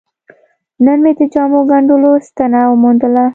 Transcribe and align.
نن 0.85 0.97
مې 1.03 1.11
د 1.19 1.21
جامو 1.33 1.59
ګنډلو 1.69 2.11
ستنه 2.27 2.59
وموندله. 2.67 3.25